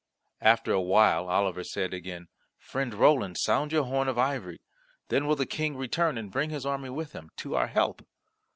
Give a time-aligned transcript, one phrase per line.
[0.41, 4.59] After a while, Oliver said again, "Friend Roland sound your horn of ivory.
[5.09, 8.03] Then will the King returns and bring his army with him, to our help."